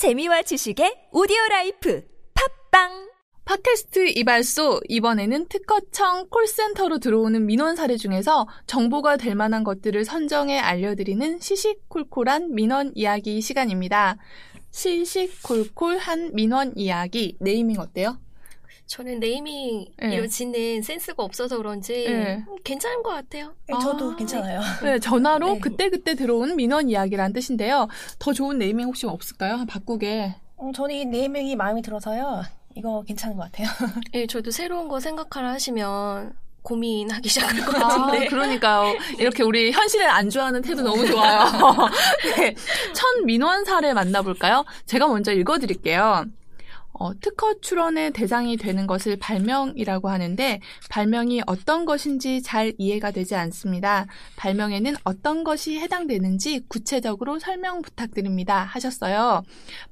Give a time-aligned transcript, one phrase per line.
[0.00, 2.02] 재미와 지식의 오디오 라이프
[2.70, 3.10] 팟빵
[3.44, 11.40] 팟캐스트 이발소 이번에는 특허청 콜센터로 들어오는 민원 사례 중에서 정보가 될 만한 것들을 선정해 알려드리는
[11.40, 14.16] 시시콜콜한 민원 이야기 시간입니다.
[14.70, 18.16] 시시콜콜한 민원 이야기 네이밍 어때요?
[18.86, 20.14] 저는 네이밍 네.
[20.14, 22.44] 이런 짓는 센스가 없어서 그런지 네.
[22.48, 23.54] 음, 괜찮은 것 같아요.
[23.68, 24.60] 네, 저도 아, 괜찮아요.
[24.82, 25.58] 네, 전화로 네.
[25.60, 27.88] 그때 그때 들어오는 민원 이야기란 뜻인데요.
[28.18, 29.64] 더 좋은 네이밍 혹시 없을까요?
[29.68, 30.34] 바꾸게.
[30.62, 32.42] 음, 저는 이 네이밍이 마음에 들어서요.
[32.74, 33.68] 이거 괜찮은 것 같아요.
[34.14, 38.26] 예, 저도 새로운 거 생각하라 하시면 고민하기 시작할 것 아, 같은데.
[38.26, 38.94] 그러니까요.
[39.18, 41.44] 이렇게 우리 현실을 안주하는 태도 너무 좋아요.
[42.36, 42.54] 네.
[42.94, 44.64] 첫 민원 사례 만나볼까요?
[44.86, 46.26] 제가 먼저 읽어드릴게요.
[47.00, 54.04] 어, 특허 출원의 대상이 되는 것을 발명이라고 하는데 발명이 어떤 것인지 잘 이해가 되지 않습니다.
[54.36, 58.64] 발명에는 어떤 것이 해당되는지 구체적으로 설명 부탁드립니다.
[58.64, 59.42] 하셨어요.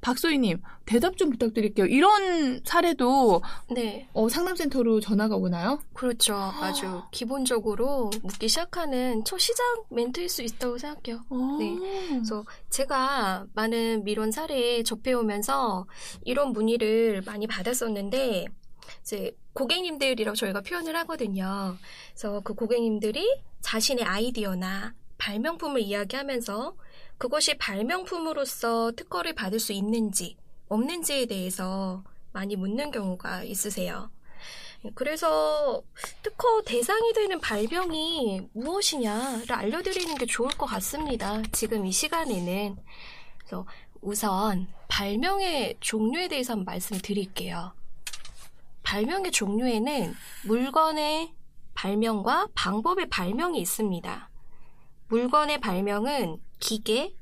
[0.01, 1.87] 박소희님 대답 좀 부탁드릴게요.
[1.87, 5.79] 이런 사례도 네, 어, 상담센터로 전화가 오나요?
[5.93, 6.35] 그렇죠.
[6.35, 11.23] 아주 기본적으로 묻기 시작하는 첫 시작 멘트일 수 있다고 생각해요.
[11.59, 11.75] 네.
[12.09, 15.87] 그래서 제가 많은 미론 사례에 접해오면서
[16.23, 18.45] 이런 문의를 많이 받았었는데
[19.01, 21.77] 이제 고객님들이라고 저희가 표현을 하거든요.
[22.11, 26.75] 그래서 그 고객님들이 자신의 아이디어나 발명품을 이야기하면서
[27.17, 30.37] 그것이 발명품으로서 특허를 받을 수 있는지
[30.69, 34.09] 없는지에 대해서 많이 묻는 경우가 있으세요.
[34.95, 35.83] 그래서
[36.23, 41.41] 특허 대상이 되는 발명이 무엇이냐를 알려드리는 게 좋을 것 같습니다.
[41.51, 42.77] 지금 이 시간에는.
[43.39, 43.67] 그래서
[44.01, 47.73] 우선 발명의 종류에 대해서 한번 말씀드릴게요.
[48.83, 50.13] 발명의 종류에는
[50.45, 51.33] 물건의
[51.73, 54.29] 발명과 방법의 발명이 있습니다.
[55.07, 57.15] 물건의 발명은 기계,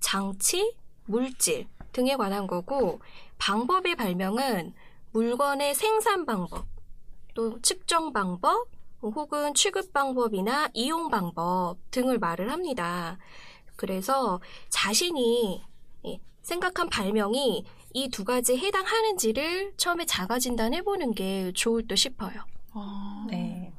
[0.00, 3.00] 장치, 물질 등에 관한 거고
[3.38, 4.74] 방법의 발명은
[5.12, 6.66] 물건의 생산 방법,
[7.34, 8.68] 또 측정 방법,
[9.02, 13.18] 혹은 취급 방법이나 이용 방법 등을 말을 합니다.
[13.76, 15.71] 그래서 자신이 예,
[16.42, 17.64] 생각한 발명이
[17.94, 22.32] 이 두 가지에 해당하는지를 처음에 자가 진단해 보는 게 좋을 듯 싶어요.
[22.72, 23.72] 아, 네.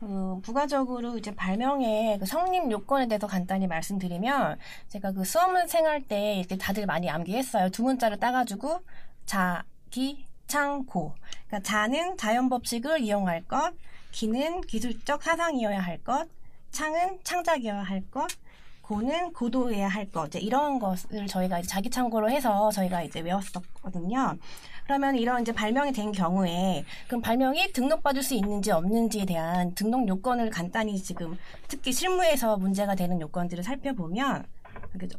[0.00, 6.36] 그 부가적으로 이제 발명의 그 성립 요건에 대해서 간단히 말씀드리면 제가 그 수험을 생할 때
[6.36, 7.68] 이렇게 다들 많이 암기했어요.
[7.68, 8.80] 두 문자를 따가지고
[9.26, 11.14] 자, 기, 창, 고.
[11.46, 13.74] 그러니까 자는 자연 법칙을 이용할 것,
[14.10, 16.26] 기는 기술적 사상이어야 할 것,
[16.70, 18.26] 창은 창작이어야 할 것,
[18.90, 24.36] 고는 고도해야 할 것, 이제 이런 것을 저희가 이제 자기 참고로 해서 저희가 이제 외웠었거든요.
[24.82, 30.50] 그러면 이런 이제 발명이 된 경우에 그럼 발명이 등록받을 수 있는지 없는지에 대한 등록 요건을
[30.50, 34.44] 간단히 지금 특히 실무에서 문제가 되는 요건들을 살펴보면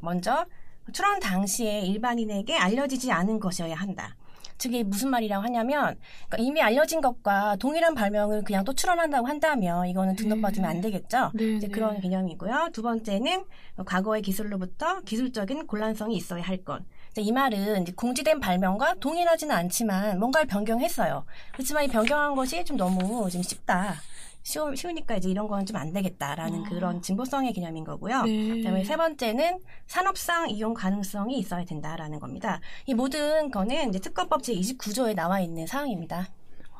[0.01, 0.45] 먼저
[0.91, 4.17] 출원 당시에 일반인에게 알려지지 않은 것이어야 한다.
[4.61, 5.95] 즉, 이게 무슨 말이라고 하냐면,
[6.29, 11.31] 그러니까 이미 알려진 것과 동일한 발명을 그냥 또 출원한다고 한다면, 이거는 등록받으면 안 되겠죠?
[11.33, 11.73] 네, 이제 네.
[11.73, 12.69] 그런 개념이고요.
[12.71, 13.43] 두 번째는
[13.83, 16.83] 과거의 기술로부터 기술적인 곤란성이 있어야 할 것.
[17.17, 21.25] 이 말은 공지된 발명과 동일하지는 않지만 뭔가를 변경했어요.
[21.53, 23.95] 그렇지만 이 변경한 것이 좀 너무 좀 쉽다.
[24.43, 26.69] 쉬우, 쉬우니까 이제 이런 건좀안 되겠다라는 아.
[26.69, 28.23] 그런 진보성의 개념인 거고요.
[28.23, 28.57] 네.
[28.57, 32.59] 그다음에 세 번째는 산업상 이용 가능성이 있어야 된다라는 겁니다.
[32.85, 36.29] 이 모든 거는 이제 특허법 제 29조에 나와 있는 사항입니다.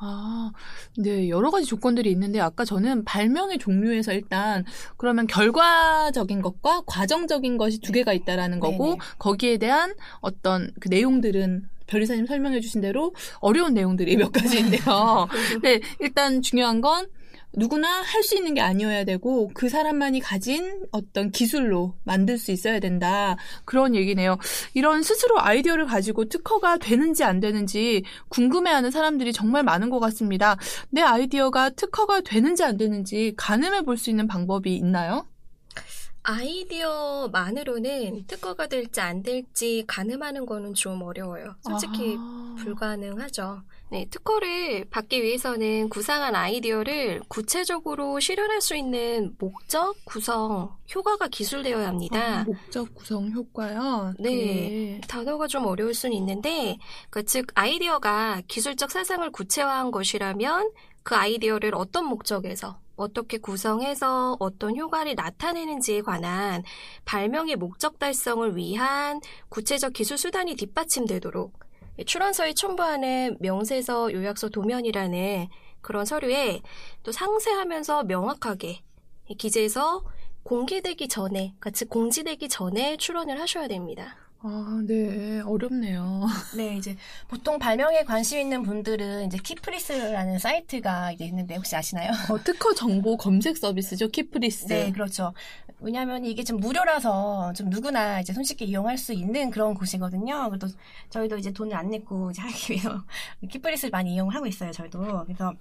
[0.04, 0.50] 아,
[0.96, 4.64] 네, 여러 가지 조건들이 있는데, 아까 저는 발명의 종류에서 일단,
[4.96, 8.98] 그러면 결과적인 것과 과정적인 것이 두 개가 있다라는 거고, 네네.
[9.20, 15.28] 거기에 대한 어떤 그 내용들은 별이사님 설명해 주신 대로 어려운 내용들이 몇 가지인데요.
[15.62, 17.06] 네, 일단 중요한 건,
[17.54, 22.78] 누구나 할 수 있는 게 아니어야 되고 그 사람만이 가진 어떤 기술로 만들 수 있어야
[22.80, 24.38] 된다 그런 얘기네요.
[24.74, 30.56] 이런 스스로 아이디어를 가지고 특허가 되는지 안 되는지 궁금해하는 사람들이 정말 많은 것 같습니다.
[30.90, 35.26] 내 아이디어가 특허가 되는지 안 되는지 가늠해 볼 수 있는 방법이 있나요?
[36.24, 41.54] 아이디어만으로는 특허가 될지 안 될지 가늠하는 거는 좀 어려워요.
[41.62, 42.54] 솔직히 아.
[42.58, 43.62] 불가능하죠.
[43.90, 52.40] 네, 특허를 받기 위해서는 구상한 아이디어를 구체적으로 실현할 수 있는 목적, 구성, 효과가 기술되어야 합니다.
[52.40, 54.14] 아, 목적 구성 효과요.
[54.18, 54.98] 네.
[55.08, 56.78] 단어가 좀 어려울 수는 있는데,
[57.10, 60.70] 그 즉 아이디어가 기술적 사상을 구체화한 것이라면
[61.02, 66.62] 그 아이디어를 어떤 목적에서 어떻게 구성해서 어떤 효과를 나타내는지에 관한
[67.04, 71.58] 발명의 목적 달성을 위한 구체적 기술 수단이 뒷받침되도록
[72.06, 75.48] 출원서에 첨부하는 명세서 요약서 도면이라는
[75.80, 76.62] 그런 서류에
[77.02, 78.82] 또 상세하면서 명확하게
[79.36, 80.02] 기재해서
[80.44, 84.16] 공개되기 전에, 같이 공지되기 전에 출원을 하셔야 됩니다.
[84.44, 85.40] 아, 네.
[85.40, 86.26] 어렵네요.
[86.56, 86.96] 네, 이제
[87.28, 92.10] 보통 발명에 관심 있는 분들은 이제 키프리스라는 사이트가 이제 있는데 혹시 아시나요?
[92.28, 94.66] 어, 특허 정보 검색 서비스죠, 키프리스.
[94.66, 95.32] 네, 그렇죠.
[95.78, 100.48] 왜냐하면 이게 좀 무료라서 좀 누구나 이제 손쉽게 이용할 수 있는 그런 곳이거든요.
[100.48, 100.66] 그래도
[101.10, 103.04] 저희도 이제 돈을 안 내고 이제 하기 위해서
[103.48, 105.24] 키프리스를 많이 이용하고 있어요, 저희도.
[105.26, 105.54] 그래서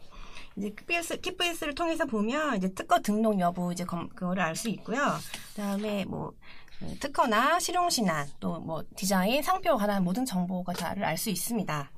[0.57, 4.99] 이제 키프리스, 키프리스를 통해서 보면 이제 특허 등록 여부 이제 검, 그거를 알 수 있고요.
[5.55, 6.35] 그다음에 뭐그
[6.99, 11.91] 특허나 실용신안 또 뭐 디자인 상표 관한 모든 정보가 다를 알 수 있습니다.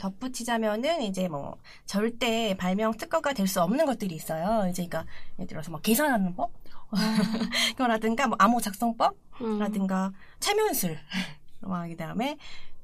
[0.00, 4.68] 덧붙이자면은 이제 뭐 절대 발명 특허가 될 수 없는 것들이 있어요.
[4.68, 6.50] 이제 그러니까 예를 들어서 뭐 계산하는 법,
[7.76, 10.12] 그거라든가 뭐 암호 작성법라든가 음.
[10.40, 10.98] 체면술,
[11.66, 12.36] 그다음에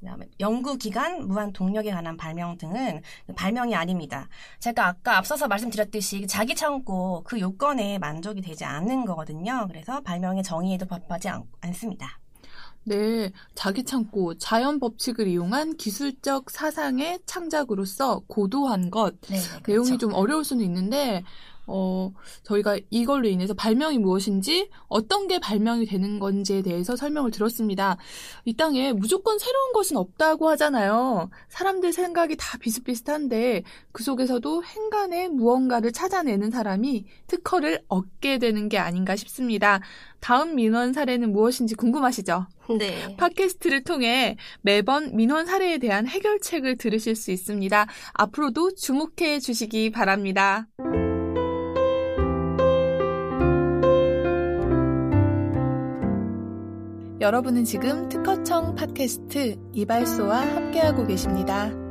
[0.03, 3.01] 그다음에 연구 기간, 무한 동력에 관한 발명 등은
[3.35, 4.27] 발명이 아닙니다.
[4.59, 9.65] 제가 아까 앞서서 말씀드렸듯이 자기 창고 그 요건에 만족이 되지 않는 거거든요.
[9.67, 12.19] 그래서 발명의 정의에도 법하지 않, 않습니다.
[12.85, 19.21] 네, 자기 창고, 자연 법칙을 이용한 기술적 사상의 창작으로서 고도한 것.
[19.21, 19.71] 네, 네 그렇죠.
[19.71, 21.23] 내용이 좀 어려울 수는 있는데,
[21.65, 22.11] 어,
[22.43, 27.97] 저희가 이걸로 인해서 발명이 무엇인지, 어떤 게 발명이 되는 건지에 대해서 설명을 들었습니다.
[28.45, 31.29] 이 땅에 무조건 새로운 것은 없다고 하잖아요.
[31.49, 39.15] 사람들 생각이 다 비슷비슷한데, 그 속에서도 행간에 무언가를 찾아내는 사람이 특허를 얻게 되는 게 아닌가
[39.15, 39.79] 싶습니다.
[40.19, 42.47] 다음 민원 사례는 무엇인지 궁금하시죠?
[42.79, 43.15] 네.
[43.17, 47.87] 팟캐스트를 통해 매번 민원 사례에 대한 해결책을 들으실 수 있습니다.
[48.13, 50.67] 앞으로도 주목해 주시기 바랍니다.
[57.23, 61.82] 여러분은 지금 특허청 팟캐스트 이발소와 함께하고 계십니다.